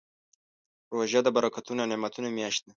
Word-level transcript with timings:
روژه 0.95 1.19
د 1.23 1.27
برکتونو 1.35 1.79
او 1.83 1.89
نعمتونو 1.91 2.27
میاشت 2.37 2.61
ده. 2.65 2.69